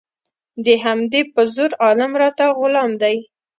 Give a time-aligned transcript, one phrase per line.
[0.65, 3.15] د همدې په زور عالم راته غلام دی